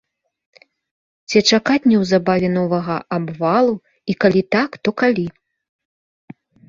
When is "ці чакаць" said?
1.29-1.87